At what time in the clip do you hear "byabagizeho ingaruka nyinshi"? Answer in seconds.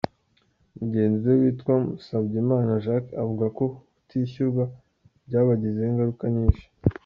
5.27-6.65